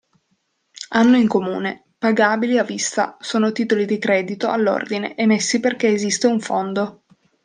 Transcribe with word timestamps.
Hanno 0.89 1.15
in 1.17 1.27
comune: 1.27 1.83
pagabili 1.99 2.57
a 2.57 2.63
vista, 2.63 3.17
sono 3.19 3.51
titoli 3.51 3.85
di 3.85 3.99
credito 3.99 4.49
all'ordine, 4.49 5.15
emessi 5.15 5.59
perché 5.59 5.89
esiste 5.89 6.25
un 6.25 6.39
fondo. 6.39 7.03